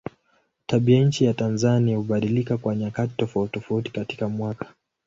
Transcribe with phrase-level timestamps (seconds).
[0.65, 4.73] Tabianchi ya Tanzania hubadilika kwa nyakati tofautitofauti katika mwaka.